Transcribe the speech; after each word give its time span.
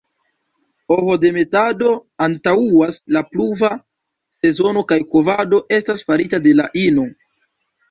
Ovodemetado 0.93 1.89
antaŭas 2.27 2.97
la 3.17 3.23
pluva 3.35 3.71
sezono 4.39 4.85
kaj 4.95 5.01
kovado 5.15 5.63
estas 5.81 6.05
farita 6.11 6.43
de 6.49 6.59
la 6.65 6.69
ino. 6.89 7.09